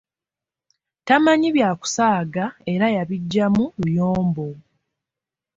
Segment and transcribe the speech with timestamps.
[1.07, 4.47] Tamanyi byakusaaga era yabiggyamu luyombo.